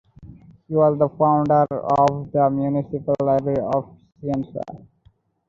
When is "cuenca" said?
4.19-4.63